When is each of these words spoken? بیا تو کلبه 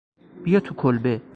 بیا 0.43 0.59
تو 0.65 0.73
کلبه 0.81 1.15